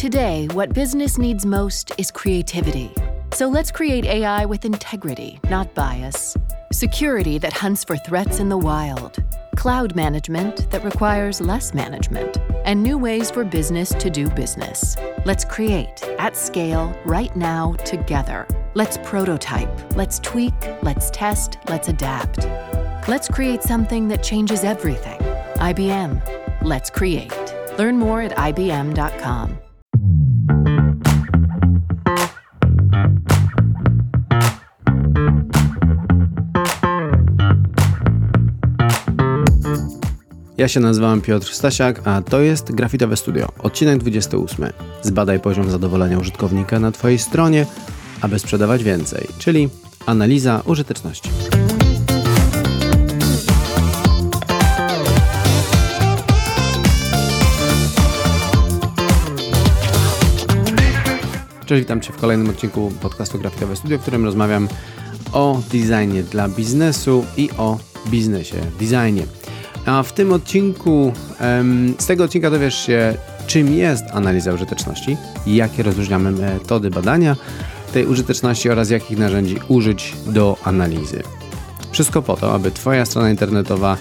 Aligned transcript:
Today, 0.00 0.48
what 0.52 0.72
business 0.72 1.18
needs 1.18 1.44
most 1.44 1.92
is 1.98 2.10
creativity. 2.10 2.90
So 3.34 3.50
let's 3.50 3.70
create 3.70 4.06
AI 4.06 4.46
with 4.46 4.64
integrity, 4.64 5.38
not 5.50 5.74
bias. 5.74 6.34
Security 6.72 7.36
that 7.36 7.52
hunts 7.52 7.84
for 7.84 7.98
threats 7.98 8.40
in 8.40 8.48
the 8.48 8.56
wild. 8.56 9.22
Cloud 9.56 9.94
management 9.94 10.70
that 10.70 10.82
requires 10.84 11.42
less 11.42 11.74
management. 11.74 12.38
And 12.64 12.82
new 12.82 12.96
ways 12.96 13.30
for 13.30 13.44
business 13.44 13.90
to 13.96 14.08
do 14.08 14.30
business. 14.30 14.96
Let's 15.26 15.44
create 15.44 16.02
at 16.18 16.34
scale 16.34 16.98
right 17.04 17.36
now 17.36 17.74
together. 17.84 18.48
Let's 18.72 18.96
prototype. 19.04 19.94
Let's 19.96 20.18
tweak. 20.20 20.54
Let's 20.82 21.10
test. 21.10 21.58
Let's 21.68 21.88
adapt. 21.88 22.46
Let's 23.06 23.28
create 23.28 23.62
something 23.62 24.08
that 24.08 24.22
changes 24.22 24.64
everything. 24.64 25.20
IBM. 25.56 26.62
Let's 26.62 26.88
create. 26.88 27.34
Learn 27.76 27.98
more 27.98 28.22
at 28.22 28.34
IBM.com. 28.34 29.58
Ja 40.60 40.68
się 40.68 40.80
nazywam 40.80 41.20
Piotr 41.20 41.54
Stasiak, 41.54 42.00
a 42.04 42.22
to 42.22 42.40
jest 42.40 42.72
Grafitowe 42.72 43.16
Studio, 43.16 43.48
odcinek 43.58 43.98
28. 43.98 44.66
Zbadaj 45.02 45.40
poziom 45.40 45.70
zadowolenia 45.70 46.18
użytkownika 46.18 46.78
na 46.80 46.92
Twojej 46.92 47.18
stronie, 47.18 47.66
aby 48.20 48.38
sprzedawać 48.38 48.84
więcej, 48.84 49.28
czyli 49.38 49.68
analiza 50.06 50.62
użyteczności. 50.64 51.30
Cześć, 61.66 61.82
witam 61.82 62.00
Cię 62.00 62.12
w 62.12 62.16
kolejnym 62.16 62.50
odcinku 62.50 62.92
podcastu 63.02 63.38
Grafitowe 63.38 63.76
Studio, 63.76 63.98
w 63.98 64.02
którym 64.02 64.24
rozmawiam 64.24 64.68
o 65.32 65.62
designie 65.72 66.22
dla 66.22 66.48
biznesu 66.48 67.24
i 67.36 67.50
o 67.58 67.78
biznesie 68.10 68.56
designie. 68.80 69.39
A 69.86 70.02
w 70.02 70.12
tym 70.12 70.32
odcinku, 70.32 71.12
z 71.98 72.06
tego 72.06 72.24
odcinka 72.24 72.50
dowiesz 72.50 72.86
się, 72.86 73.14
czym 73.46 73.74
jest 73.74 74.04
analiza 74.12 74.52
użyteczności, 74.52 75.16
jakie 75.46 75.82
rozróżniamy 75.82 76.30
metody 76.30 76.90
badania 76.90 77.36
tej 77.92 78.06
użyteczności 78.06 78.70
oraz 78.70 78.90
jakich 78.90 79.18
narzędzi 79.18 79.58
użyć 79.68 80.14
do 80.26 80.56
analizy. 80.64 81.22
Wszystko 81.90 82.22
po 82.22 82.36
to, 82.36 82.54
aby 82.54 82.70
Twoja 82.70 83.04
strona 83.06 83.30
internetowa 83.30 83.96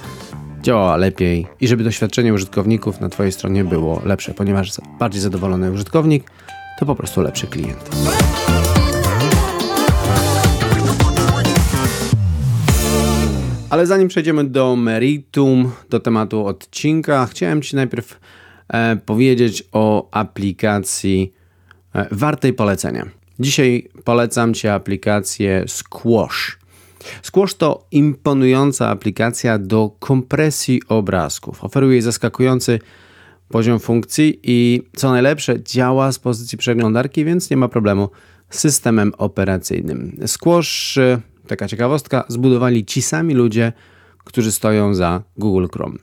działała 0.61 0.97
lepiej 0.97 1.47
i 1.61 1.67
żeby 1.67 1.83
doświadczenie 1.83 2.33
użytkowników 2.33 2.99
na 2.99 3.09
Twojej 3.09 3.31
stronie 3.31 3.63
było 3.63 4.01
lepsze, 4.05 4.33
ponieważ 4.33 4.71
bardziej 4.99 5.21
zadowolony 5.21 5.71
użytkownik 5.71 6.31
to 6.79 6.85
po 6.85 6.95
prostu 6.95 7.21
lepszy 7.21 7.47
klient. 7.47 7.89
Ale 13.69 13.87
zanim 13.87 14.07
przejdziemy 14.07 14.43
do 14.43 14.75
meritum, 14.75 15.71
do 15.89 15.99
tematu 15.99 16.45
odcinka, 16.45 17.25
chciałem 17.25 17.61
Ci 17.61 17.75
najpierw 17.75 18.19
e, 18.67 18.95
powiedzieć 18.95 19.63
o 19.71 20.09
aplikacji 20.11 21.33
e, 21.93 22.07
wartej 22.11 22.53
polecenia. 22.53 23.05
Dzisiaj 23.39 23.89
polecam 24.03 24.53
Ci 24.53 24.67
aplikację 24.67 25.63
Squash. 25.67 26.59
Squash 27.21 27.53
to 27.53 27.85
imponująca 27.91 28.89
aplikacja 28.89 29.57
do 29.57 29.91
kompresji 29.99 30.81
obrazków. 30.87 31.63
Oferuje 31.63 32.01
zaskakujący 32.01 32.79
poziom 33.49 33.79
funkcji 33.79 34.39
i 34.43 34.81
co 34.95 35.11
najlepsze, 35.11 35.63
działa 35.63 36.11
z 36.11 36.19
pozycji 36.19 36.57
przeglądarki, 36.57 37.25
więc 37.25 37.49
nie 37.49 37.57
ma 37.57 37.67
problemu 37.67 38.09
z 38.49 38.59
systemem 38.59 39.13
operacyjnym. 39.17 40.17
Squash 40.25 40.97
e, 40.97 41.21
taka 41.49 41.67
ciekawostka, 41.67 42.23
zbudowali 42.27 42.85
ci 42.85 43.01
sami 43.01 43.33
ludzie, 43.33 43.73
którzy 44.23 44.51
stoją 44.51 44.93
za 44.93 45.21
Google 45.37 45.67
Chrome. 45.73 45.97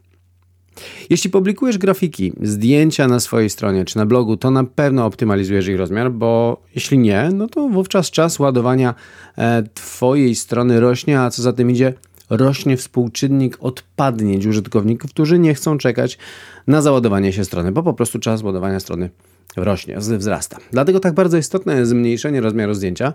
Jeśli 1.11 1.31
publikujesz 1.31 1.79
grafiki, 1.79 2.33
zdjęcia 2.43 3.09
na 3.09 3.21
swojej 3.21 3.51
stronie 3.51 3.85
czy 3.85 3.97
na 3.97 4.07
blogu, 4.07 4.37
to 4.37 4.51
na 4.51 4.65
pewno 4.65 5.07
optymalizujesz 5.07 5.69
ich 5.69 5.77
rozmiar, 5.77 6.13
bo 6.13 6.63
jeśli 6.75 6.99
nie, 6.99 7.31
no 7.35 7.47
to 7.47 7.69
wówczas 7.69 8.11
czas 8.11 8.39
ładowania 8.39 8.95
e, 9.39 9.63
Twojej 9.75 10.35
strony 10.35 10.81
rośnie, 10.81 11.21
a 11.21 11.31
co 11.31 11.43
za 11.43 11.53
tym 11.53 11.71
idzie, 11.71 11.95
rośnie 12.31 12.77
współczynnik 12.77 13.57
odpadnięć 13.61 14.47
użytkowników, 14.47 15.11
którzy 15.11 15.39
nie 15.39 15.55
chcą 15.55 15.79
czekać 15.79 16.19
na 16.67 16.83
załadowanie 16.83 17.33
się 17.33 17.45
strony, 17.45 17.73
bo 17.73 17.83
po 17.83 17.95
prostu 17.95 18.19
czas 18.19 18.43
ładowania 18.43 18.81
strony 18.81 19.11
rośnie, 19.57 19.97
wzrasta. 19.99 20.57
Dlatego 20.71 21.01
tak 21.01 21.15
bardzo 21.15 21.37
istotne 21.37 21.77
jest 21.77 21.91
zmniejszenie 21.91 22.41
rozmiaru 22.41 22.75
zdjęcia 22.75 23.13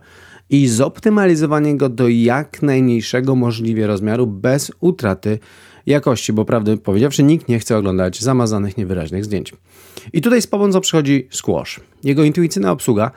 i 0.49 0.67
zoptymalizowanie 0.67 1.77
go 1.77 1.89
do 1.89 2.07
jak 2.07 2.61
najmniejszego 2.61 3.35
możliwie 3.35 3.87
rozmiaru 3.87 4.27
bez 4.27 4.71
utraty 4.79 5.39
jakości, 5.85 6.33
bo 6.33 6.45
prawdę 6.45 6.77
powiedziawszy, 6.77 7.23
nikt 7.23 7.47
nie 7.47 7.59
chce 7.59 7.77
oglądać 7.77 8.21
zamazanych, 8.21 8.77
niewyraźnych 8.77 9.25
zdjęć. 9.25 9.53
I 10.13 10.21
tutaj 10.21 10.41
z 10.41 10.47
pomocą 10.47 10.81
przychodzi 10.81 11.27
Squash. 11.31 11.79
Jego 12.03 12.23
intuicyjna 12.23 12.71
obsługa 12.71 13.11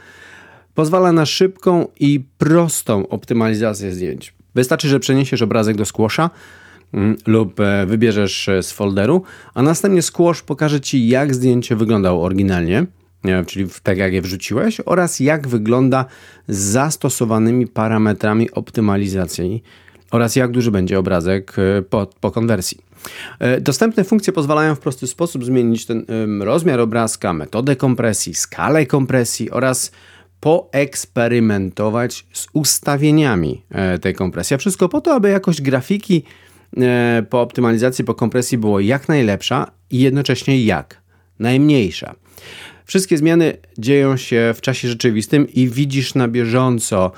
pozwala 0.74 1.12
na 1.12 1.26
szybką 1.26 1.86
i 2.00 2.24
prostą 2.38 3.08
optymalizację 3.08 3.92
zdjęć. 3.92 4.34
Wystarczy, 4.54 4.88
że 4.88 5.00
przeniesiesz 5.00 5.42
obrazek 5.42 5.76
do 5.76 5.84
Squasha 5.84 6.30
mm, 6.94 7.16
lub 7.26 7.60
e, 7.60 7.86
wybierzesz 7.86 8.50
z 8.62 8.72
folderu, 8.72 9.22
a 9.54 9.62
następnie 9.62 10.02
Squash 10.02 10.42
pokaże 10.42 10.80
Ci, 10.80 11.08
jak 11.08 11.34
zdjęcie 11.34 11.76
wyglądało 11.76 12.24
oryginalnie 12.24 12.86
czyli 13.46 13.66
tak 13.82 13.98
jak 13.98 14.12
je 14.12 14.22
wrzuciłeś, 14.22 14.80
oraz 14.86 15.20
jak 15.20 15.48
wygląda 15.48 16.04
z 16.48 16.58
zastosowanymi 16.58 17.66
parametrami 17.66 18.50
optymalizacji 18.50 19.62
oraz 20.10 20.36
jak 20.36 20.50
duży 20.50 20.70
będzie 20.70 20.98
obrazek 20.98 21.56
e, 21.58 21.82
po, 21.82 22.06
po 22.20 22.30
konwersji. 22.30 22.78
E, 23.38 23.60
dostępne 23.60 24.04
funkcje 24.04 24.32
pozwalają 24.32 24.74
w 24.74 24.80
prosty 24.80 25.06
sposób 25.06 25.44
zmienić 25.44 25.86
ten 25.86 26.04
rozmiar 26.40 26.80
obrazka, 26.80 27.32
metodę 27.32 27.76
kompresji, 27.76 28.34
skalę 28.34 28.86
kompresji 28.86 29.50
oraz 29.50 29.92
poeksperymentować 30.44 32.26
z 32.32 32.46
ustawieniami 32.52 33.62
e, 33.70 33.98
tej 33.98 34.14
kompresji. 34.14 34.54
A 34.54 34.58
wszystko 34.58 34.88
po 34.88 35.00
to, 35.00 35.14
aby 35.14 35.30
jakość 35.30 35.62
grafiki 35.62 36.22
po 37.30 37.40
optymalizacji, 37.40 38.04
po 38.04 38.14
kompresji 38.14 38.58
było 38.58 38.80
jak 38.80 39.08
najlepsza 39.08 39.70
i 39.90 39.98
jednocześnie 39.98 40.64
jak 40.64 41.00
najmniejsza. 41.38 42.14
Wszystkie 42.84 43.18
zmiany 43.18 43.56
dzieją 43.78 44.16
się 44.16 44.52
w 44.56 44.60
czasie 44.60 44.88
rzeczywistym 44.88 45.48
i 45.52 45.68
widzisz 45.68 46.14
na 46.14 46.28
bieżąco, 46.28 47.12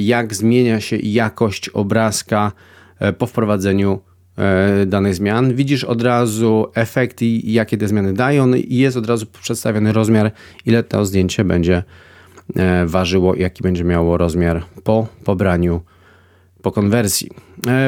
jak 0.00 0.34
zmienia 0.34 0.80
się 0.80 0.96
jakość 0.96 1.68
obrazka 1.68 2.52
e, 2.98 3.12
po 3.12 3.26
wprowadzeniu 3.26 4.00
e, 4.38 4.86
danych 4.86 5.14
zmian. 5.14 5.54
Widzisz 5.54 5.84
od 5.84 6.02
razu 6.02 6.66
efekty, 6.74 7.26
jakie 7.44 7.78
te 7.78 7.88
zmiany 7.88 8.12
dają 8.12 8.54
i 8.54 8.76
jest 8.76 8.96
od 8.96 9.06
razu 9.06 9.26
przedstawiony 9.42 9.92
rozmiar, 9.92 10.32
ile 10.66 10.82
to 10.82 11.06
zdjęcie 11.06 11.44
będzie 11.44 11.82
e, 12.56 12.86
ważyło, 12.86 13.34
jaki 13.34 13.62
będzie 13.62 13.84
miało 13.84 14.16
rozmiar 14.16 14.64
po 14.84 15.06
pobraniu, 15.24 15.80
po 16.62 16.72
konwersji. 16.72 17.30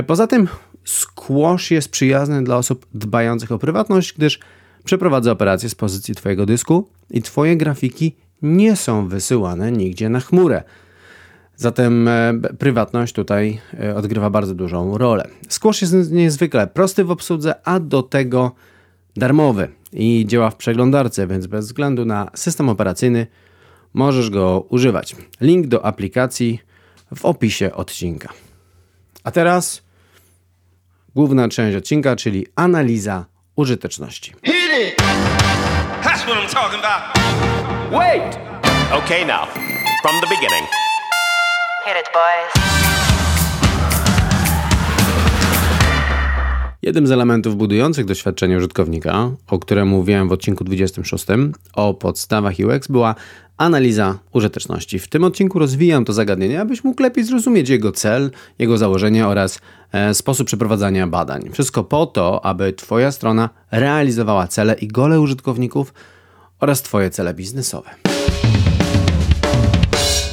Poza 0.06 0.26
tym 0.26 0.48
Squash 0.84 1.70
jest 1.70 1.88
przyjazny 1.88 2.44
dla 2.44 2.56
osób 2.56 2.86
dbających 2.94 3.52
o 3.52 3.58
prywatność, 3.58 4.12
gdyż 4.12 4.40
Przeprowadzę 4.84 5.32
operację 5.32 5.68
z 5.68 5.74
pozycji 5.74 6.14
Twojego 6.14 6.46
dysku 6.46 6.88
i 7.10 7.22
Twoje 7.22 7.56
grafiki 7.56 8.16
nie 8.42 8.76
są 8.76 9.08
wysyłane 9.08 9.72
nigdzie 9.72 10.08
na 10.08 10.20
chmurę. 10.20 10.62
Zatem 11.56 12.08
e, 12.08 12.34
prywatność 12.58 13.14
tutaj 13.14 13.60
e, 13.80 13.94
odgrywa 13.94 14.30
bardzo 14.30 14.54
dużą 14.54 14.98
rolę. 14.98 15.28
Squash 15.48 15.82
jest 15.82 16.12
niezwykle 16.12 16.66
prosty 16.66 17.04
w 17.04 17.10
obsłudze, 17.10 17.54
a 17.64 17.80
do 17.80 18.02
tego 18.02 18.52
darmowy 19.16 19.68
i 19.92 20.24
działa 20.28 20.50
w 20.50 20.56
przeglądarce, 20.56 21.26
więc 21.26 21.46
bez 21.46 21.66
względu 21.66 22.04
na 22.04 22.30
system 22.34 22.68
operacyjny 22.68 23.26
możesz 23.94 24.30
go 24.30 24.60
używać. 24.68 25.16
Link 25.40 25.66
do 25.66 25.84
aplikacji 25.84 26.60
w 27.16 27.24
opisie 27.24 27.74
odcinka. 27.74 28.28
A 29.24 29.30
teraz 29.30 29.82
główna 31.14 31.48
część 31.48 31.76
odcinka, 31.76 32.16
czyli 32.16 32.46
analiza 32.56 33.24
użyteczności. 33.56 34.34
That's 36.02 36.22
what 36.24 36.36
I'm 36.36 36.54
talking 36.54 36.84
about. 36.84 37.02
Wait! 37.92 38.38
Okay, 38.92 39.24
now, 39.24 39.46
from 40.02 40.20
the 40.20 40.26
beginning. 40.28 40.66
Hit 41.84 41.96
it, 41.96 42.10
boys. 42.12 43.03
Jednym 46.86 47.06
z 47.06 47.10
elementów 47.10 47.56
budujących 47.56 48.04
doświadczenie 48.04 48.56
użytkownika, 48.56 49.30
o 49.46 49.58
którym 49.58 49.88
mówiłem 49.88 50.28
w 50.28 50.32
odcinku 50.32 50.64
26 50.64 51.26
o 51.74 51.94
podstawach 51.94 52.54
UX, 52.58 52.88
była 52.88 53.14
analiza 53.56 54.18
użyteczności. 54.32 54.98
W 54.98 55.08
tym 55.08 55.24
odcinku 55.24 55.58
rozwijam 55.58 56.04
to 56.04 56.12
zagadnienie, 56.12 56.60
abyś 56.60 56.84
mógł 56.84 57.02
lepiej 57.02 57.24
zrozumieć 57.24 57.68
jego 57.68 57.92
cel, 57.92 58.30
jego 58.58 58.78
założenie 58.78 59.26
oraz 59.26 59.58
e, 59.92 60.14
sposób 60.14 60.46
przeprowadzania 60.46 61.06
badań. 61.06 61.50
Wszystko 61.52 61.84
po 61.84 62.06
to, 62.06 62.44
aby 62.44 62.72
Twoja 62.72 63.12
strona 63.12 63.50
realizowała 63.70 64.46
cele 64.48 64.74
i 64.74 64.88
gole 64.88 65.20
użytkowników 65.20 65.94
oraz 66.60 66.82
Twoje 66.82 67.10
cele 67.10 67.34
biznesowe. 67.34 68.13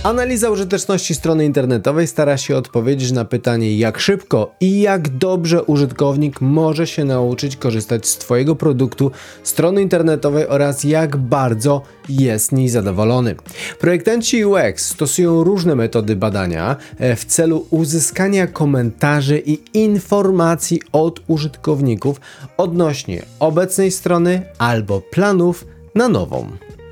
Analiza 0.03 0.49
użyteczności 0.49 1.15
strony 1.15 1.45
internetowej 1.45 2.07
stara 2.07 2.37
się 2.37 2.57
odpowiedzieć 2.57 3.11
na 3.11 3.25
pytanie, 3.25 3.77
jak 3.77 3.99
szybko 3.99 4.55
i 4.59 4.81
jak 4.81 5.09
dobrze 5.09 5.63
użytkownik 5.63 6.41
może 6.41 6.87
się 6.87 7.05
nauczyć 7.05 7.55
korzystać 7.55 8.07
z 8.07 8.17
Twojego 8.17 8.55
produktu, 8.55 9.11
strony 9.43 9.81
internetowej 9.81 10.47
oraz 10.47 10.83
jak 10.83 11.17
bardzo 11.17 11.81
jest 12.09 12.51
niej 12.51 12.69
zadowolony. 12.69 13.35
Projektanci 13.79 14.45
UX 14.45 14.85
stosują 14.85 15.43
różne 15.43 15.75
metody 15.75 16.15
badania 16.15 16.75
e, 16.97 17.15
w 17.15 17.25
celu 17.25 17.65
uzyskania 17.69 18.47
komentarzy 18.47 19.43
i 19.45 19.59
informacji 19.73 20.81
od 20.91 21.21
użytkowników 21.27 22.21
odnośnie 22.57 23.21
obecnej 23.39 23.91
strony 23.91 24.41
albo 24.57 25.01
planów 25.01 25.65
na 25.95 26.09
nową. 26.09 26.51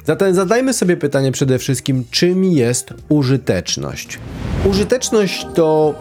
Zatem 0.10 0.36
zadajmy 0.36 0.74
sobie 0.74 0.98
pytanie 0.98 1.32
przede 1.32 1.60
wszystkim, 1.60 2.04
czym 2.12 2.44
jest 2.44 2.94
użyteczność. 3.10 4.20
Użyteczność 4.66 5.48
to 5.56 5.96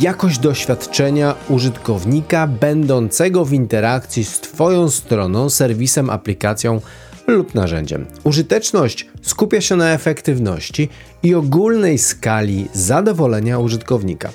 jakość 0.00 0.38
doświadczenia 0.38 1.34
użytkownika 1.48 2.46
będącego 2.46 3.44
w 3.44 3.52
interakcji 3.52 4.24
z 4.24 4.40
Twoją 4.40 4.90
stroną, 4.90 5.50
serwisem, 5.50 6.10
aplikacją 6.10 6.80
lub 7.26 7.54
narzędziem. 7.54 8.06
Użyteczność 8.24 9.08
skupia 9.22 9.60
się 9.60 9.76
na 9.76 9.92
efektywności 9.92 10.88
i 11.22 11.34
ogólnej 11.34 11.98
skali 11.98 12.68
zadowolenia 12.72 13.58
użytkownika. 13.58 14.30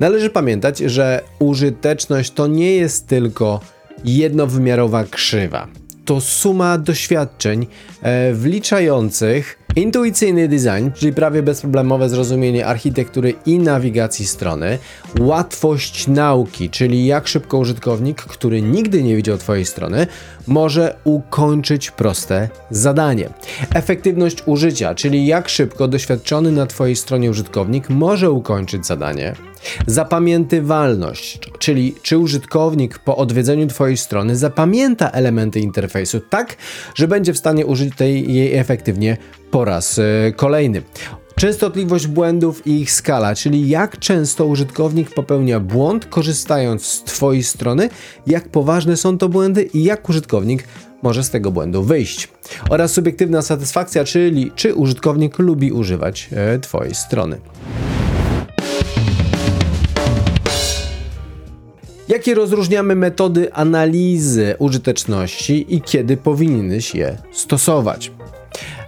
Należy 0.00 0.30
pamiętać, 0.30 0.78
że 0.78 1.22
użyteczność 1.38 2.30
to 2.30 2.46
nie 2.46 2.76
jest 2.76 3.06
tylko 3.06 3.60
jednowymiarowa 4.04 5.04
krzywa 5.04 5.68
to 6.08 6.20
suma 6.20 6.78
doświadczeń 6.78 7.66
e, 8.02 8.32
wliczających 8.34 9.57
intuicyjny 9.76 10.48
design, 10.48 10.90
czyli 10.94 11.12
prawie 11.12 11.42
bezproblemowe 11.42 12.08
zrozumienie 12.08 12.66
architektury 12.66 13.34
i 13.46 13.58
nawigacji 13.58 14.26
strony, 14.26 14.78
łatwość 15.20 16.06
nauki, 16.06 16.70
czyli 16.70 17.06
jak 17.06 17.28
szybko 17.28 17.58
użytkownik, 17.58 18.22
który 18.22 18.62
nigdy 18.62 19.02
nie 19.02 19.16
widział 19.16 19.38
Twojej 19.38 19.64
strony, 19.64 20.06
może 20.46 20.96
ukończyć 21.04 21.90
proste 21.90 22.48
zadanie. 22.70 23.28
Efektywność 23.74 24.42
użycia, 24.46 24.94
czyli 24.94 25.26
jak 25.26 25.48
szybko 25.48 25.88
doświadczony 25.88 26.52
na 26.52 26.66
Twojej 26.66 26.96
stronie 26.96 27.30
użytkownik 27.30 27.90
może 27.90 28.30
ukończyć 28.30 28.86
zadanie. 28.86 29.34
Zapamiętywalność, 29.86 31.38
czyli 31.58 31.94
czy 32.02 32.18
użytkownik 32.18 32.98
po 32.98 33.16
odwiedzeniu 33.16 33.66
Twojej 33.66 33.96
strony 33.96 34.36
zapamięta 34.36 35.10
elementy 35.10 35.60
interfejsu 35.60 36.20
tak, 36.20 36.56
że 36.94 37.08
będzie 37.08 37.32
w 37.32 37.38
stanie 37.38 37.66
użyć 37.66 37.96
tej, 37.96 38.34
jej 38.34 38.54
efektywnie 38.54 39.16
po 39.50 39.64
raz 39.64 39.98
e, 39.98 40.32
kolejny. 40.32 40.82
Częstotliwość 41.36 42.06
błędów 42.06 42.66
i 42.66 42.80
ich 42.80 42.92
skala, 42.92 43.34
czyli 43.34 43.68
jak 43.68 43.98
często 43.98 44.46
użytkownik 44.46 45.14
popełnia 45.14 45.60
błąd 45.60 46.06
korzystając 46.06 46.86
z 46.86 47.04
Twojej 47.04 47.42
strony, 47.42 47.88
jak 48.26 48.48
poważne 48.48 48.96
są 48.96 49.18
to 49.18 49.28
błędy 49.28 49.62
i 49.62 49.84
jak 49.84 50.08
użytkownik 50.08 50.64
może 51.02 51.24
z 51.24 51.30
tego 51.30 51.50
błędu 51.50 51.82
wyjść. 51.82 52.28
Oraz 52.70 52.92
subiektywna 52.92 53.42
satysfakcja, 53.42 54.04
czyli 54.04 54.52
czy 54.54 54.74
użytkownik 54.74 55.38
lubi 55.38 55.72
używać 55.72 56.28
e, 56.32 56.58
Twojej 56.58 56.94
strony. 56.94 57.40
Jakie 62.08 62.34
rozróżniamy 62.34 62.94
metody 62.94 63.52
analizy 63.52 64.54
użyteczności 64.58 65.74
i 65.74 65.80
kiedy 65.80 66.16
powinieneś 66.16 66.94
je 66.94 67.16
stosować? 67.32 68.12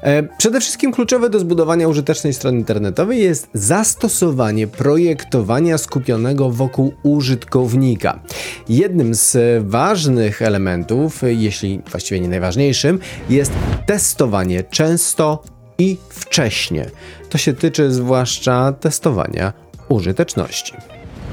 E, 0.02 0.22
przede 0.22 0.60
wszystkim 0.60 0.92
kluczowe 0.92 1.30
do 1.30 1.38
zbudowania 1.38 1.88
użytecznej 1.88 2.32
strony 2.32 2.58
internetowej 2.58 3.22
jest 3.22 3.48
zastosowanie 3.54 4.66
projektowania 4.66 5.78
skupionego 5.78 6.50
wokół 6.50 6.92
użytkownika. 7.02 8.20
Jednym 8.68 9.14
z 9.14 9.36
ważnych 9.66 10.42
elementów, 10.42 11.22
jeśli 11.26 11.80
właściwie 11.90 12.20
nie 12.20 12.28
najważniejszym, 12.28 12.98
jest 13.30 13.52
testowanie 13.86 14.62
często 14.62 15.42
i 15.78 15.96
wcześnie. 16.08 16.90
To 17.30 17.38
się 17.38 17.52
tyczy 17.52 17.92
zwłaszcza 17.92 18.72
testowania 18.72 19.52
użyteczności. 19.88 20.72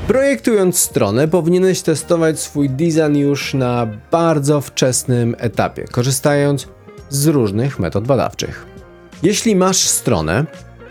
Projektując 0.07 0.79
stronę, 0.79 1.27
powinieneś 1.27 1.81
testować 1.81 2.39
swój 2.39 2.69
design 2.69 3.15
już 3.17 3.53
na 3.53 3.87
bardzo 4.11 4.61
wczesnym 4.61 5.35
etapie, 5.39 5.85
korzystając 5.91 6.67
z 7.09 7.27
różnych 7.27 7.79
metod 7.79 8.07
badawczych. 8.07 8.65
Jeśli 9.23 9.55
masz 9.55 9.77
stronę, 9.77 10.45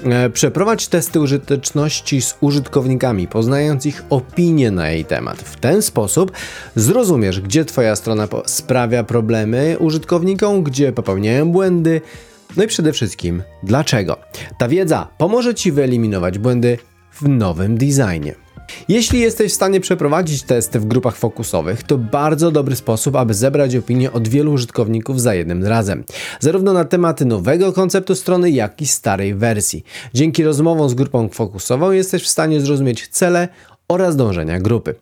e, 0.04 0.30
przeprowadź 0.30 0.88
testy 0.88 1.20
użyteczności 1.20 2.22
z 2.22 2.36
użytkownikami, 2.40 3.28
poznając 3.28 3.86
ich 3.86 4.04
opinie 4.10 4.70
na 4.70 4.90
jej 4.90 5.04
temat. 5.04 5.38
W 5.38 5.56
ten 5.56 5.82
sposób 5.82 6.32
zrozumiesz, 6.74 7.40
gdzie 7.40 7.64
Twoja 7.64 7.96
strona 7.96 8.28
sprawia 8.46 9.04
problemy 9.04 9.76
użytkownikom, 9.78 10.62
gdzie 10.62 10.92
popełniają 10.92 11.52
błędy, 11.52 12.00
no 12.56 12.64
i 12.64 12.66
przede 12.66 12.92
wszystkim 12.92 13.42
dlaczego. 13.62 14.16
Ta 14.58 14.68
wiedza 14.68 15.08
pomoże 15.18 15.54
Ci 15.54 15.72
wyeliminować 15.72 16.38
błędy 16.38 16.78
w 17.12 17.28
nowym 17.28 17.78
designie. 17.78 18.45
Jeśli 18.88 19.20
jesteś 19.20 19.52
w 19.52 19.54
stanie 19.54 19.80
przeprowadzić 19.80 20.42
testy 20.42 20.80
w 20.80 20.84
grupach 20.84 21.16
fokusowych, 21.16 21.82
to 21.82 21.98
bardzo 21.98 22.50
dobry 22.50 22.76
sposób, 22.76 23.16
aby 23.16 23.34
zebrać 23.34 23.76
opinie 23.76 24.12
od 24.12 24.28
wielu 24.28 24.52
użytkowników 24.52 25.20
za 25.20 25.34
jednym 25.34 25.64
razem. 25.64 26.04
Zarówno 26.40 26.72
na 26.72 26.84
tematy 26.84 27.24
nowego 27.24 27.72
konceptu 27.72 28.14
strony, 28.14 28.50
jak 28.50 28.80
i 28.80 28.86
starej 28.86 29.34
wersji. 29.34 29.84
Dzięki 30.14 30.44
rozmowom 30.44 30.88
z 30.88 30.94
grupą 30.94 31.28
fokusową 31.28 31.90
jesteś 31.90 32.22
w 32.22 32.28
stanie 32.28 32.60
zrozumieć 32.60 33.08
cele 33.08 33.48
oraz 33.88 34.16
dążenia 34.16 34.60
grupy. 34.60 34.94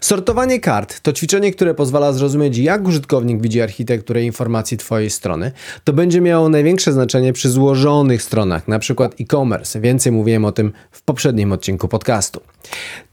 Sortowanie 0.00 0.60
kart 0.60 1.00
to 1.00 1.12
ćwiczenie, 1.12 1.52
które 1.52 1.74
pozwala 1.74 2.12
zrozumieć, 2.12 2.58
jak 2.58 2.88
użytkownik 2.88 3.42
widzi 3.42 3.60
architekturę 3.60 4.22
informacji 4.22 4.76
Twojej 4.76 5.10
strony. 5.10 5.52
To 5.84 5.92
będzie 5.92 6.20
miało 6.20 6.48
największe 6.48 6.92
znaczenie 6.92 7.32
przy 7.32 7.50
złożonych 7.50 8.22
stronach, 8.22 8.62
np. 8.68 9.08
e-commerce. 9.20 9.80
Więcej 9.80 10.12
mówiłem 10.12 10.44
o 10.44 10.52
tym 10.52 10.72
w 10.90 11.02
poprzednim 11.02 11.52
odcinku 11.52 11.88
podcastu. 11.88 12.40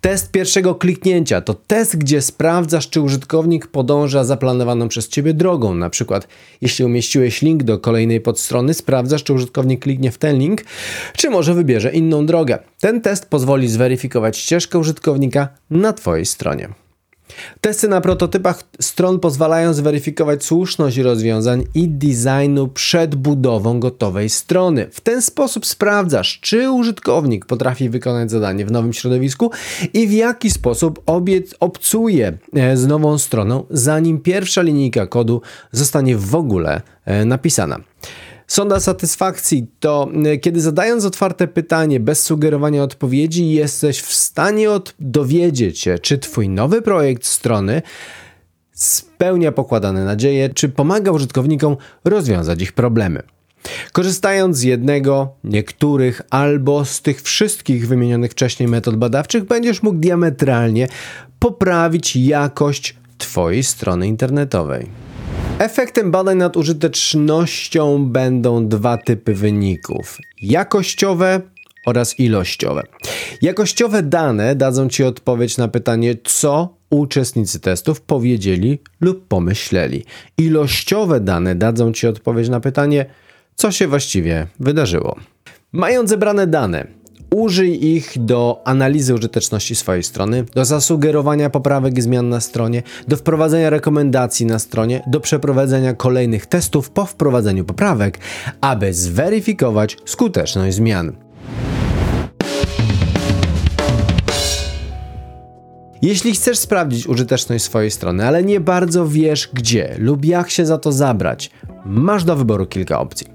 Test 0.02 0.31
pierwszego 0.31 0.75
kliknięcia 0.75 1.42
to 1.42 1.54
test, 1.54 1.98
gdzie 1.98 2.22
sprawdzasz, 2.22 2.90
czy 2.90 3.02
użytkownik 3.02 3.68
podąża 3.68 4.24
zaplanowaną 4.24 4.88
przez 4.88 5.07
Ciebie 5.07 5.34
drogą. 5.34 5.75
Na 5.75 5.90
przykład, 5.90 6.28
jeśli 6.62 6.86
umieściłeś 6.86 7.42
link 7.42 7.63
do 7.63 7.80
kolejnej 7.80 8.22
podstrony, 8.22 8.74
sprawdzasz, 8.74 9.24
czy 9.24 9.34
użytkownik 9.34 9.81
kliknie 9.81 10.12
w 10.12 10.18
ten 10.18 10.38
link, 10.38 10.62
czy 11.18 11.29
może 11.29 11.53
wybierze 11.53 11.91
inną 11.91 12.25
drogę. 12.25 12.60
Ten 12.79 13.01
test 13.01 13.25
pozwoli 13.25 13.68
zweryfikować 13.68 14.38
ścieżkę 14.38 14.79
użytkownika 14.79 15.48
na 15.70 15.94
Twojej 15.94 16.25
stronie. 16.25 16.85
Testy 17.62 17.88
na 17.88 18.01
prototypach 18.01 18.63
stron 18.79 19.20
pozwalają 19.20 19.74
zweryfikować 19.74 20.44
słuszność 20.44 20.98
rozwiązań 20.98 21.63
i 21.75 21.88
designu 21.88 22.67
przed 22.67 23.15
budową 23.15 23.79
gotowej 23.79 24.29
strony. 24.29 24.88
W 24.91 25.01
ten 25.01 25.22
sposób 25.22 25.65
sprawdzasz, 25.65 26.39
czy 26.41 26.72
użytkownik 26.72 27.46
potrafi 27.46 27.89
wykonać 27.89 28.32
zadanie 28.32 28.65
w 28.65 28.72
nowym 28.72 28.94
środowisku 28.94 29.51
i 29.94 30.08
w 30.08 30.12
jaki 30.12 30.50
sposób 30.50 31.01
obiec 31.05 31.55
obcuje 31.60 32.38
e, 32.55 32.77
z 32.77 32.88
nową 32.88 33.17
stroną, 33.17 33.65
zanim 33.70 34.20
pierwsza 34.20 34.62
linijka 34.62 35.08
kodu 35.08 35.41
zostanie 35.72 36.17
w 36.17 36.36
ogóle 36.36 36.82
e, 37.05 37.25
napisana. 37.25 37.79
Sonda 38.48 38.80
satysfakcji 38.80 39.68
to 39.80 40.10
y, 40.34 40.38
kiedy 40.38 40.62
zadając 40.62 41.06
otwarte 41.06 41.48
pytanie 41.48 42.00
bez 42.00 42.24
sugerowania 42.24 42.84
odpowiedzi, 42.84 43.50
jesteś 43.50 44.02
w 44.02 44.14
stanie 44.14 44.70
dowiedzieć 45.00 45.80
się, 45.80 46.00
czy 46.00 46.18
Twój 46.18 46.50
nowy 46.50 46.82
projekt 46.82 47.25
strony 47.25 47.82
spełnia 48.72 49.52
pokładane 49.52 50.06
nadzieje, 50.06 50.50
czy 50.50 50.70
pomaga 50.70 51.12
użytkownikom 51.12 51.78
rozwiązać 52.04 52.62
ich 52.62 52.74
problemy. 52.74 53.24
Korzystając 53.92 54.58
z 54.58 54.64
jednego, 54.64 55.36
niektórych 55.44 56.22
albo 56.30 56.86
z 56.86 57.02
tych 57.02 57.22
wszystkich 57.22 57.88
wymienionych 57.88 58.32
wcześniej 58.32 58.70
metod 58.70 58.96
badawczych, 58.96 59.44
będziesz 59.44 59.84
mógł 59.84 60.00
diametralnie 60.00 60.88
poprawić 61.40 62.16
jakość 62.16 62.96
Twojej 63.18 63.64
strony 63.64 64.08
internetowej. 64.08 65.04
Efektem 65.59 66.12
badań 66.12 66.38
nad 66.38 66.57
użytecznością 66.57 68.05
będą 68.05 68.67
dwa 68.67 68.97
typy 68.97 69.33
wyników: 69.33 70.17
jakościowe 70.41 71.41
oraz 71.85 72.19
ilościowe. 72.19 72.83
Jakościowe 73.41 74.03
dane 74.03 74.55
dadzą 74.55 74.89
Ci 74.89 75.03
odpowiedź 75.03 75.57
na 75.57 75.67
pytanie, 75.67 76.15
co 76.24 76.77
uczestnicy 76.89 77.59
testów 77.59 78.01
powiedzieli 78.01 78.79
lub 79.01 79.27
pomyśleli. 79.27 80.05
Ilościowe 80.38 81.19
dane 81.19 81.55
dadzą 81.55 81.93
Ci 81.93 82.07
odpowiedź 82.07 82.50
na 82.50 82.59
pytanie, 82.59 83.05
co 83.55 83.71
się 83.71 83.88
właściwie 83.88 84.47
wydarzyło. 84.59 85.15
Mając 85.71 86.09
zebrane 86.09 86.47
dane, 86.47 86.88
Użyj 87.36 87.96
ich 87.96 88.13
do 88.15 88.62
analizy 88.65 89.13
użyteczności 89.13 89.75
swojej 89.75 90.04
strony, 90.04 90.46
do 90.56 90.65
zasugerowania 90.65 91.50
poprawek 91.50 91.98
i 91.98 92.01
zmian 92.01 92.30
na 92.30 92.42
stronie, 92.42 92.84
do 93.08 93.18
wprowadzenia 93.18 93.70
rekomendacji 93.70 94.46
na 94.46 94.60
stronie, 94.60 95.04
do 95.08 95.20
przeprowadzenia 95.20 95.94
kolejnych 95.94 96.46
testów 96.46 96.89
po 96.89 97.06
wprowadzeniu 97.06 97.65
poprawek, 97.65 98.20
aby 98.62 98.94
zweryfikować 98.94 99.98
skuteczność 100.06 100.75
zmian. 100.75 101.13
Jeśli 106.01 106.34
chcesz 106.34 106.58
sprawdzić 106.58 107.08
użyteczność 107.08 107.63
swojej 107.63 107.92
strony, 107.92 108.27
ale 108.27 108.44
nie 108.44 108.60
bardzo 108.60 109.08
wiesz 109.08 109.50
gdzie 109.54 109.96
lub 110.00 110.25
jak 110.25 110.50
się 110.50 110.65
za 110.65 110.77
to 110.77 110.92
zabrać, 110.92 111.51
masz 111.86 112.24
do 112.24 112.36
wyboru 112.36 112.65
kilka 112.65 113.00
opcji. 113.00 113.35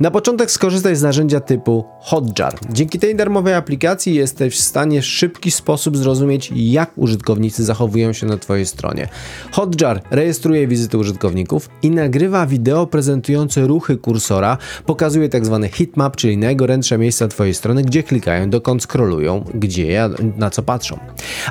Na 0.00 0.10
początek 0.10 0.50
skorzystaj 0.50 0.96
z 0.96 1.02
narzędzia 1.02 1.40
typu 1.40 1.84
Hotjar. 2.00 2.54
Dzięki 2.70 2.98
tej 2.98 3.16
darmowej 3.16 3.54
aplikacji 3.54 4.14
jesteś 4.14 4.54
w 4.54 4.60
stanie 4.60 5.02
w 5.02 5.04
szybki 5.04 5.50
sposób 5.50 5.96
zrozumieć, 5.96 6.52
jak 6.56 6.90
użytkownicy 6.96 7.64
zachowują 7.64 8.12
się 8.12 8.26
na 8.26 8.36
Twojej 8.36 8.66
stronie. 8.66 9.08
Hotjar 9.52 10.02
rejestruje 10.10 10.68
wizyty 10.68 10.98
użytkowników 10.98 11.68
i 11.82 11.90
nagrywa 11.90 12.46
wideo 12.46 12.86
prezentujące 12.86 13.66
ruchy 13.66 13.96
kursora, 13.96 14.58
pokazuje 14.86 15.28
tzw. 15.28 15.58
Tak 15.62 15.74
hitmap, 15.74 16.16
czyli 16.16 16.36
najgorętsze 16.36 16.98
miejsca 16.98 17.28
Twojej 17.28 17.54
strony, 17.54 17.82
gdzie 17.82 18.02
klikają, 18.02 18.50
dokąd 18.50 18.82
scrollują, 18.82 19.44
gdzie, 19.54 20.08
na 20.36 20.50
co 20.50 20.62
patrzą. 20.62 20.98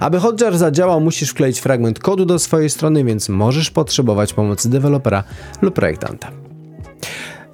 Aby 0.01 0.19
Hotjar 0.19 0.57
zadziałał, 0.57 1.01
musisz 1.01 1.29
wkleić 1.29 1.59
fragment 1.59 1.99
kodu 1.99 2.25
do 2.25 2.39
swojej 2.39 2.69
strony, 2.69 3.03
więc 3.03 3.29
możesz 3.29 3.71
potrzebować 3.71 4.33
pomocy 4.33 4.69
dewelopera 4.69 5.23
lub 5.61 5.73
projektanta. 5.73 6.44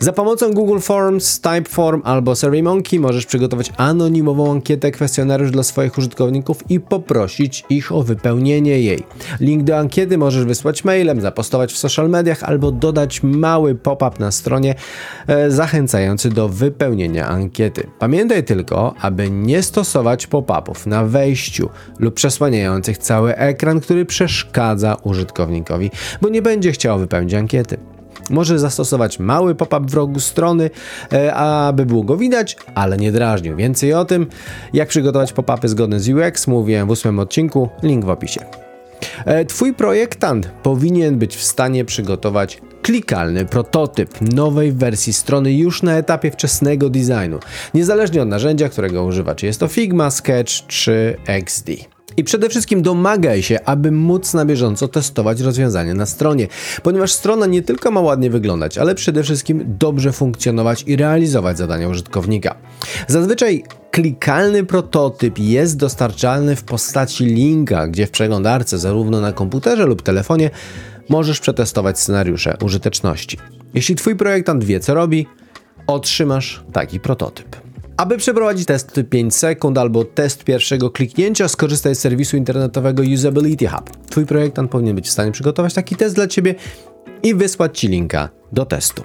Za 0.02 0.14
pomocą 0.14 0.54
Google 0.54 0.80
Forms, 0.80 1.42
Typeform 1.42 2.02
albo 2.06 2.36
SurveyMonkey 2.36 3.00
możesz 3.00 3.26
przygotować 3.26 3.74
anonimową 3.78 4.52
ankietę 4.52 4.92
kwestionariusz 4.92 5.52
dla 5.52 5.64
swoich 5.64 5.98
użytkowników 5.98 6.72
i 6.72 6.80
poprosić 6.80 7.66
ich 7.70 7.92
o 7.92 8.04
wypełnienie 8.04 8.80
jej. 8.80 9.04
Link 9.40 9.64
do 9.64 9.78
ankiety 9.78 10.18
możesz 10.18 10.46
wysłać 10.46 10.84
mailem, 10.84 11.22
zapostować 11.22 11.74
w 11.74 11.78
social 11.78 12.10
mediach 12.10 12.44
albo 12.44 12.72
dodać 12.72 13.24
mały 13.24 13.76
pop-up 13.76 14.12
na 14.20 14.32
stronie 14.32 14.76
e, 15.28 15.52
zachęcający 15.52 16.30
do 16.30 16.50
wypełnienia 16.50 17.28
ankiety. 17.28 17.88
Pamiętaj 18.00 18.44
tylko, 18.44 18.94
aby 19.02 19.30
nie 19.30 19.64
stosować 19.64 20.28
pop-upów 20.28 20.88
na 20.88 21.06
wejściu 21.06 21.70
lub 22.00 22.14
przesłaniających 22.14 22.98
cały 22.98 23.36
ekran, 23.36 23.80
który 23.80 24.06
przeszkadza 24.06 24.98
użytkownikowi, 25.04 25.92
bo 26.22 26.30
nie 26.30 26.42
będzie 26.42 26.72
chciał 26.72 27.00
wypełnić 27.00 27.34
ankiety. 27.34 27.91
Może 28.32 28.60
zastosować 28.60 29.20
mały 29.20 29.56
pop-up 29.56 29.86
w 29.88 29.94
rogu 29.94 30.20
strony, 30.20 30.70
e, 31.14 31.34
aby 31.34 31.86
było 31.86 32.04
go 32.04 32.18
widać, 32.18 32.58
ale 32.76 32.98
nie 32.98 33.12
drażnił. 33.12 33.56
Więcej 33.56 33.94
o 33.94 34.06
tym, 34.06 34.28
jak 34.74 34.90
przygotować 34.90 35.34
pop-upy 35.34 35.68
zgodne 35.68 36.00
z 36.00 36.10
UX, 36.10 36.48
mówiłem 36.48 36.88
w 36.88 36.92
ósmym 36.92 37.20
odcinku, 37.20 37.70
link 37.84 38.06
w 38.06 38.10
opisie. 38.10 38.46
E, 39.26 39.46
twój 39.46 39.74
projektant 39.74 40.52
powinien 40.64 41.18
być 41.18 41.36
w 41.36 41.44
stanie 41.44 41.86
przygotować 41.86 42.62
klikalny 42.82 43.46
prototyp 43.46 44.22
nowej 44.22 44.72
wersji 44.72 45.14
strony 45.14 45.54
już 45.54 45.84
na 45.84 45.98
etapie 45.98 46.32
wczesnego 46.32 46.90
designu, 46.90 47.40
niezależnie 47.74 48.22
od 48.22 48.28
narzędzia, 48.28 48.70
którego 48.70 49.04
używa, 49.04 49.36
czy 49.36 49.46
jest 49.46 49.60
to 49.60 49.68
Figma, 49.68 50.12
Sketch 50.12 50.52
czy 50.68 51.18
XD. 51.28 51.70
I 52.18 52.24
przede 52.24 52.50
wszystkim 52.50 52.82
domagaj 52.82 53.44
się, 53.44 53.60
aby 53.66 53.92
móc 53.92 54.34
na 54.34 54.46
bieżąco 54.46 54.88
testować 54.88 55.42
rozwiązania 55.42 55.94
na 55.94 56.06
stronie, 56.06 56.48
ponieważ 56.84 57.12
strona 57.12 57.46
nie 57.46 57.62
tylko 57.62 57.92
ma 57.92 58.02
ładnie 58.02 58.30
wyglądać, 58.30 58.78
ale 58.78 58.96
przede 58.96 59.24
wszystkim 59.24 59.64
dobrze 59.68 60.12
funkcjonować 60.12 60.84
i 60.88 60.96
realizować 60.96 61.58
zadania 61.58 61.88
użytkownika. 61.88 62.56
Zazwyczaj 63.08 63.64
klikalny 63.92 64.64
prototyp 64.64 65.40
jest 65.40 65.78
dostarczalny 65.78 66.56
w 66.56 66.64
postaci 66.64 67.26
linka, 67.26 67.88
gdzie 67.88 68.08
w 68.08 68.12
przeglądarce, 68.12 68.78
zarówno 68.78 69.22
na 69.22 69.32
komputerze 69.32 69.86
lub 69.86 70.02
telefonie, 70.02 70.50
możesz 71.10 71.40
przetestować 71.40 72.00
scenariusze 72.00 72.58
użyteczności. 72.64 73.38
Jeśli 73.74 73.96
Twój 73.96 74.16
projektant 74.16 74.64
wie, 74.64 74.80
co 74.80 74.94
robi, 74.94 75.28
otrzymasz 75.88 76.64
taki 76.74 77.00
prototyp. 77.00 77.61
Aby 78.02 78.18
przeprowadzić 78.18 78.66
test 78.66 79.02
5 79.10 79.36
sekund 79.36 79.78
albo 79.78 80.06
test 80.06 80.44
pierwszego 80.44 80.90
kliknięcia, 80.90 81.48
skorzystaj 81.48 81.96
z 81.96 82.00
serwisu 82.00 82.38
internetowego 82.38 83.04
Usability 83.14 83.68
Hub. 83.68 83.90
Twój 84.10 84.26
projektant 84.26 84.72
powinien 84.72 84.96
być 84.96 85.08
w 85.08 85.12
stanie 85.12 85.32
przygotować 85.32 85.74
taki 85.74 85.96
test 85.96 86.16
dla 86.16 86.28
Ciebie 86.28 86.56
i 87.24 87.36
wysłać 87.36 87.80
Ci 87.80 87.88
linka 87.88 88.30
do 88.52 88.66
testu. 88.66 89.04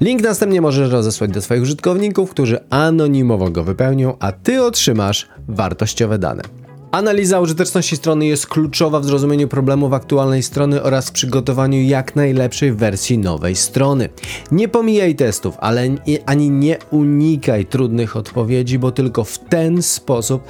Link 0.00 0.22
następnie 0.22 0.60
możesz 0.60 0.90
rozesłać 0.90 1.30
do 1.30 1.42
swoich 1.42 1.62
użytkowników, 1.62 2.30
którzy 2.30 2.58
anonimowo 2.70 3.50
go 3.50 3.64
wypełnią, 3.64 4.16
a 4.20 4.32
Ty 4.32 4.62
otrzymasz 4.62 5.28
wartościowe 5.48 6.18
dane. 6.18 6.63
Analiza 6.94 7.40
użyteczności 7.40 7.96
strony 7.96 8.26
jest 8.26 8.46
kluczowa 8.46 9.00
w 9.00 9.04
zrozumieniu 9.04 9.48
problemów 9.48 9.92
aktualnej 9.92 10.42
strony 10.42 10.82
oraz 10.82 11.10
przygotowaniu 11.10 11.82
jak 11.82 12.16
najlepszej 12.16 12.72
wersji 12.72 13.18
nowej 13.18 13.56
strony. 13.56 14.08
Nie 14.50 14.68
pomijaj 14.68 15.14
testów, 15.14 15.56
ale 15.60 15.88
ani 16.26 16.50
nie 16.50 16.78
unikaj 16.90 17.66
trudnych 17.66 18.16
odpowiedzi, 18.16 18.78
bo 18.78 18.92
tylko 18.92 19.24
w 19.24 19.38
ten 19.38 19.82
sposób 19.82 20.42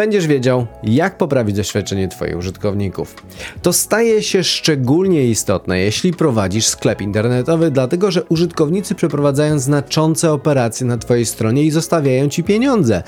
będziesz 0.00 0.26
wiedział, 0.26 0.66
jak 0.82 1.18
poprawić 1.18 1.56
doświadczenie 1.56 2.08
Twoich 2.08 2.36
użytkowników. 2.36 3.14
To 3.62 3.72
staje 3.72 4.22
się 4.22 4.44
szczególnie 4.44 5.26
istotne, 5.26 5.80
jeśli 5.80 6.12
prowadzisz 6.12 6.66
sklep 6.66 7.00
internetowy, 7.00 7.70
dlatego 7.70 8.10
że 8.10 8.22
użytkownicy 8.24 8.94
przeprowadzają 8.94 9.58
znaczące 9.58 10.32
operacje 10.32 10.86
na 10.86 10.98
Twojej 10.98 11.26
stronie 11.26 11.64
i 11.64 11.70
zostawiają 11.70 12.28
Ci 12.28 12.44
pieniądze. 12.44 13.02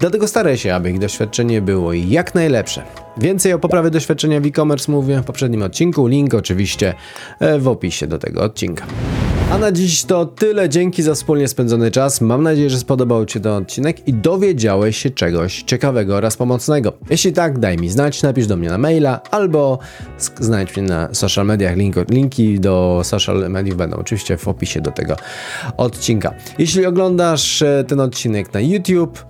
Dlatego 0.00 0.28
staraj 0.28 0.58
się, 0.58 0.74
aby 0.74 0.90
ich 0.90 0.98
doświadczenie 0.98 1.62
było 1.62 1.92
jak 1.92 2.34
najlepsze. 2.34 2.82
Więcej 3.16 3.52
o 3.52 3.58
poprawie 3.58 3.90
doświadczenia 3.90 4.40
w 4.40 4.46
e-commerce 4.46 4.92
mówię 4.92 5.20
w 5.20 5.24
poprzednim 5.24 5.62
odcinku, 5.62 6.06
link 6.06 6.34
oczywiście 6.34 6.94
e, 7.40 7.58
w 7.58 7.68
opisie 7.68 8.06
do 8.06 8.18
tego 8.18 8.42
odcinka. 8.42 8.86
A 9.50 9.58
na 9.58 9.72
dziś 9.72 10.04
to 10.04 10.26
tyle. 10.26 10.68
Dzięki 10.68 11.02
za 11.02 11.14
wspólnie 11.14 11.48
spędzony 11.48 11.90
czas. 11.90 12.20
Mam 12.20 12.42
nadzieję, 12.42 12.70
że 12.70 12.78
spodobał 12.78 13.26
Ci 13.26 13.40
ten 13.40 13.52
odcinek 13.52 14.08
i 14.08 14.14
dowiedziałeś 14.14 14.96
się 14.96 15.10
czegoś 15.10 15.62
ciekawego 15.62 16.16
oraz 16.16 16.36
pomocnego. 16.36 16.92
Jeśli 17.10 17.32
tak, 17.32 17.58
daj 17.58 17.76
mi 17.76 17.88
znać, 17.88 18.22
napisz 18.22 18.46
do 18.46 18.56
mnie 18.56 18.68
na 18.68 18.78
maila 18.78 19.20
albo 19.30 19.78
znajdź 20.40 20.76
mnie 20.76 20.88
na 20.88 21.14
social 21.14 21.46
mediach. 21.46 21.76
Link, 21.76 21.96
linki 22.10 22.60
do 22.60 23.00
social 23.04 23.50
mediów 23.50 23.76
będą 23.76 23.96
oczywiście 23.96 24.36
w 24.36 24.48
opisie 24.48 24.80
do 24.80 24.90
tego 24.90 25.16
odcinka. 25.76 26.34
Jeśli 26.58 26.86
oglądasz 26.86 27.62
e, 27.62 27.84
ten 27.88 28.00
odcinek 28.00 28.54
na 28.54 28.60
YouTube, 28.60 29.24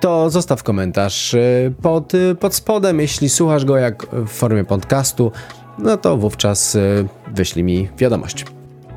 to 0.00 0.30
zostaw 0.30 0.62
komentarz 0.62 1.34
e, 1.34 1.38
pod, 1.82 2.14
e, 2.14 2.34
pod 2.34 2.54
spodem. 2.54 3.00
Jeśli 3.00 3.28
słuchasz 3.28 3.64
go 3.64 3.76
jak 3.76 4.06
w 4.12 4.28
formie 4.28 4.64
podcastu, 4.64 5.32
no 5.78 5.96
to 5.96 6.16
wówczas 6.16 6.76
wyślij 7.34 7.64
mi 7.64 7.88
wiadomość. 7.98 8.44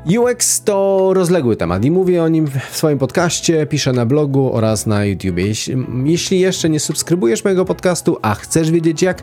UX 0.06 0.62
to 0.62 1.10
rozległy 1.14 1.56
temat 1.56 1.84
i 1.84 1.90
mówię 1.90 2.22
o 2.22 2.28
nim 2.28 2.46
w 2.70 2.76
swoim 2.76 2.98
podcaście, 2.98 3.66
piszę 3.66 3.92
na 3.92 4.06
blogu 4.06 4.52
oraz 4.52 4.86
na 4.86 5.04
YouTube. 5.04 5.38
Jeśli, 5.38 5.76
jeśli 6.04 6.40
jeszcze 6.40 6.68
nie 6.68 6.80
subskrybujesz 6.80 7.44
mojego 7.44 7.64
podcastu, 7.64 8.18
a 8.22 8.34
chcesz 8.34 8.70
wiedzieć 8.70 9.02
jak 9.02 9.22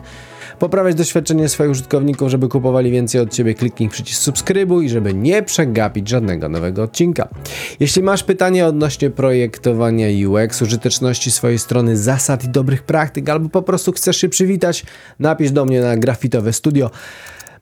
poprawiać 0.58 0.94
doświadczenie 0.94 1.48
swoich 1.48 1.70
użytkowników, 1.70 2.30
żeby 2.30 2.48
kupowali 2.48 2.90
więcej 2.90 3.20
od 3.20 3.34
Ciebie, 3.34 3.54
kliknij 3.54 3.88
przycisk 3.88 4.22
subskrybuj, 4.22 4.88
żeby 4.88 5.14
nie 5.14 5.42
przegapić 5.42 6.08
żadnego 6.08 6.48
nowego 6.48 6.82
odcinka. 6.82 7.28
Jeśli 7.80 8.02
masz 8.02 8.24
pytanie 8.24 8.66
odnośnie 8.66 9.10
projektowania 9.10 10.28
UX, 10.28 10.62
użyteczności 10.62 11.30
swojej 11.30 11.58
strony, 11.58 11.96
zasad 11.96 12.44
i 12.44 12.48
dobrych 12.48 12.82
praktyk, 12.82 13.28
albo 13.28 13.48
po 13.48 13.62
prostu 13.62 13.92
chcesz 13.92 14.16
się 14.16 14.28
przywitać, 14.28 14.84
napisz 15.18 15.50
do 15.50 15.64
mnie 15.64 15.80
na 15.80 15.96
grafitowe 15.96 16.52
studio 16.52 16.90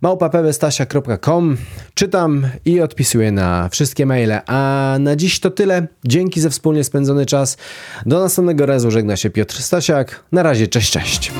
małpapewestasia.com. 0.00 1.56
Czytam 1.94 2.46
i 2.64 2.80
odpisuję 2.80 3.32
na 3.32 3.68
wszystkie 3.68 4.06
maile. 4.06 4.40
A 4.46 4.96
na 5.00 5.16
dziś 5.16 5.40
to 5.40 5.50
tyle. 5.50 5.86
Dzięki 6.04 6.40
za 6.40 6.50
wspólnie 6.50 6.84
spędzony 6.84 7.26
czas. 7.26 7.56
Do 8.06 8.20
następnego 8.20 8.66
razu 8.66 8.90
żegna 8.90 9.16
się 9.16 9.30
Piotr 9.30 9.62
Stasiak. 9.62 10.24
Na 10.32 10.42
razie, 10.42 10.68
cześć, 10.68 10.92
cześć. 10.92 11.32